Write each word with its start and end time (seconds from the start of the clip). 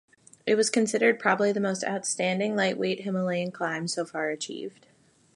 It 0.47 0.55
was 0.55 0.71
considered 0.71 1.19
"probably 1.19 1.51
the 1.51 1.59
most 1.59 1.83
outstanding 1.83 2.55
lightweight 2.55 3.01
Himalayan 3.01 3.51
climb 3.51 3.87
so 3.87 4.03
far 4.03 4.29
achieved". 4.29 4.87